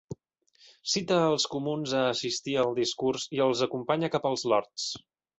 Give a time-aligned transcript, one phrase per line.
[0.93, 4.87] Cita als Comuns a assistir al discurs i els acompanya cap als Lords.